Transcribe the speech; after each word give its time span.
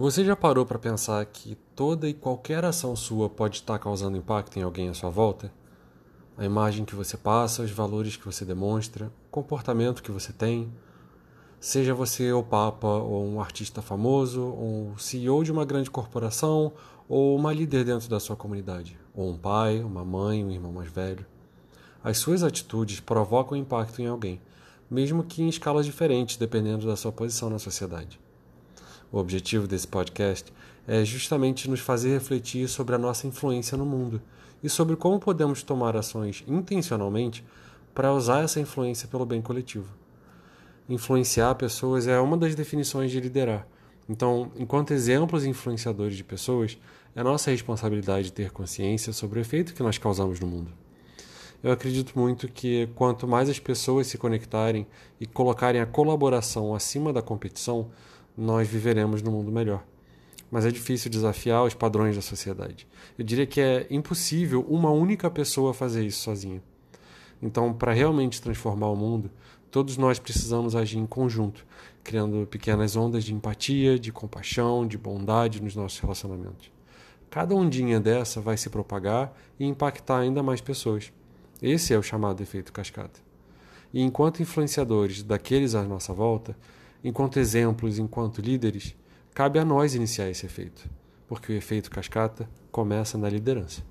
Você 0.00 0.24
já 0.24 0.34
parou 0.34 0.64
para 0.64 0.78
pensar 0.78 1.22
que 1.26 1.54
toda 1.76 2.08
e 2.08 2.14
qualquer 2.14 2.64
ação 2.64 2.96
sua 2.96 3.28
pode 3.28 3.56
estar 3.56 3.78
causando 3.78 4.16
impacto 4.16 4.58
em 4.58 4.62
alguém 4.62 4.88
à 4.88 4.94
sua 4.94 5.10
volta? 5.10 5.52
A 6.38 6.44
imagem 6.46 6.86
que 6.86 6.94
você 6.94 7.18
passa, 7.18 7.60
os 7.60 7.70
valores 7.70 8.16
que 8.16 8.24
você 8.24 8.42
demonstra, 8.42 9.12
o 9.26 9.30
comportamento 9.30 10.02
que 10.02 10.10
você 10.10 10.32
tem. 10.32 10.72
Seja 11.60 11.92
você 11.92 12.32
o 12.32 12.42
Papa, 12.42 12.88
ou 12.88 13.26
um 13.26 13.42
artista 13.42 13.82
famoso, 13.82 14.42
ou 14.42 14.96
CEO 14.96 15.44
de 15.44 15.52
uma 15.52 15.66
grande 15.66 15.90
corporação, 15.90 16.72
ou 17.06 17.36
uma 17.36 17.52
líder 17.52 17.84
dentro 17.84 18.08
da 18.08 18.18
sua 18.18 18.36
comunidade, 18.36 18.98
ou 19.14 19.28
um 19.28 19.36
pai, 19.36 19.80
uma 19.80 20.02
mãe, 20.02 20.42
um 20.42 20.50
irmão 20.50 20.72
mais 20.72 20.90
velho. 20.90 21.26
As 22.02 22.16
suas 22.16 22.42
atitudes 22.42 23.00
provocam 23.00 23.54
impacto 23.54 24.00
em 24.00 24.06
alguém, 24.06 24.40
mesmo 24.90 25.22
que 25.22 25.42
em 25.42 25.48
escalas 25.50 25.84
diferentes, 25.84 26.38
dependendo 26.38 26.86
da 26.86 26.96
sua 26.96 27.12
posição 27.12 27.50
na 27.50 27.58
sociedade. 27.58 28.18
O 29.12 29.18
objetivo 29.18 29.66
desse 29.66 29.88
podcast 29.88 30.52
é 30.86 31.04
justamente 31.04 31.68
nos 31.68 31.80
fazer 31.80 32.10
refletir 32.10 32.68
sobre 32.68 32.94
a 32.94 32.98
nossa 32.98 33.26
influência 33.26 33.76
no 33.76 33.84
mundo 33.84 34.22
e 34.62 34.68
sobre 34.68 34.94
como 34.94 35.18
podemos 35.18 35.64
tomar 35.64 35.96
ações 35.96 36.44
intencionalmente 36.46 37.44
para 37.92 38.12
usar 38.12 38.44
essa 38.44 38.60
influência 38.60 39.08
pelo 39.08 39.26
bem 39.26 39.42
coletivo. 39.42 39.88
Influenciar 40.88 41.56
pessoas 41.56 42.06
é 42.06 42.20
uma 42.20 42.36
das 42.36 42.54
definições 42.54 43.10
de 43.10 43.18
liderar. 43.18 43.66
Então, 44.08 44.52
enquanto 44.56 44.92
exemplos 44.92 45.44
influenciadores 45.44 46.16
de 46.16 46.22
pessoas, 46.22 46.78
é 47.14 47.22
nossa 47.22 47.50
responsabilidade 47.50 48.32
ter 48.32 48.52
consciência 48.52 49.12
sobre 49.12 49.40
o 49.40 49.42
efeito 49.42 49.74
que 49.74 49.82
nós 49.82 49.98
causamos 49.98 50.38
no 50.38 50.46
mundo. 50.46 50.72
Eu 51.62 51.72
acredito 51.72 52.18
muito 52.18 52.48
que 52.48 52.88
quanto 52.94 53.26
mais 53.28 53.48
as 53.48 53.58
pessoas 53.58 54.06
se 54.06 54.16
conectarem 54.16 54.86
e 55.20 55.26
colocarem 55.26 55.80
a 55.80 55.86
colaboração 55.86 56.74
acima 56.74 57.12
da 57.12 57.20
competição, 57.20 57.90
nós 58.40 58.66
viveremos 58.66 59.22
num 59.22 59.30
mundo 59.30 59.52
melhor. 59.52 59.84
Mas 60.50 60.64
é 60.66 60.70
difícil 60.70 61.10
desafiar 61.10 61.64
os 61.64 61.74
padrões 61.74 62.16
da 62.16 62.22
sociedade. 62.22 62.88
Eu 63.16 63.24
diria 63.24 63.46
que 63.46 63.60
é 63.60 63.86
impossível 63.90 64.66
uma 64.68 64.90
única 64.90 65.30
pessoa 65.30 65.74
fazer 65.74 66.04
isso 66.04 66.22
sozinha. 66.22 66.62
Então, 67.42 67.72
para 67.72 67.92
realmente 67.92 68.40
transformar 68.42 68.88
o 68.88 68.96
mundo, 68.96 69.30
todos 69.70 69.96
nós 69.96 70.18
precisamos 70.18 70.74
agir 70.74 70.98
em 70.98 71.06
conjunto, 71.06 71.64
criando 72.02 72.46
pequenas 72.46 72.96
ondas 72.96 73.24
de 73.24 73.32
empatia, 73.32 73.98
de 73.98 74.10
compaixão, 74.10 74.86
de 74.86 74.98
bondade 74.98 75.62
nos 75.62 75.76
nossos 75.76 75.98
relacionamentos. 76.00 76.72
Cada 77.30 77.54
ondinha 77.54 78.00
dessa 78.00 78.40
vai 78.40 78.56
se 78.56 78.68
propagar 78.68 79.32
e 79.58 79.64
impactar 79.64 80.18
ainda 80.18 80.42
mais 80.42 80.60
pessoas. 80.60 81.12
Esse 81.62 81.94
é 81.94 81.98
o 81.98 82.02
chamado 82.02 82.42
efeito 82.42 82.72
cascata. 82.72 83.20
E 83.92 84.02
enquanto 84.02 84.42
influenciadores 84.42 85.22
daqueles 85.22 85.74
à 85.74 85.82
nossa 85.82 86.12
volta, 86.12 86.56
enquanto 87.02 87.38
exemplos, 87.38 87.98
enquanto 87.98 88.40
líderes, 88.40 88.94
cabe 89.34 89.58
a 89.58 89.64
nós 89.64 89.94
iniciar 89.94 90.28
esse 90.28 90.46
efeito, 90.46 90.88
porque 91.26 91.52
o 91.52 91.56
efeito 91.56 91.90
cascata 91.90 92.48
começa 92.70 93.16
na 93.16 93.28
liderança. 93.28 93.82